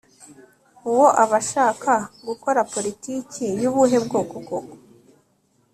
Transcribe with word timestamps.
Uwo 0.89 1.07
aba 1.23 1.35
ashaka 1.43 1.93
gukora 2.27 2.59
politiki 2.73 3.45
y'ubuhe 3.61 3.97
bwoko 4.05 4.35
koko? 4.47 4.73